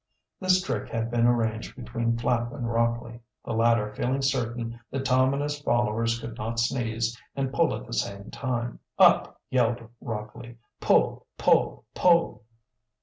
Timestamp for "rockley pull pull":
10.01-11.85